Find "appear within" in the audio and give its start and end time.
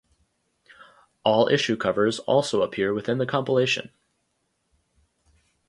2.63-3.19